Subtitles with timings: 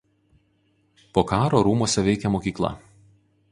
[1.17, 2.75] Po karo rūmuose veikė mokykla.